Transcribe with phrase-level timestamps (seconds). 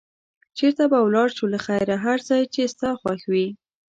[0.57, 3.47] چېرته به ولاړ شو له خیره؟ هر ځای چې ستا خوښ وي.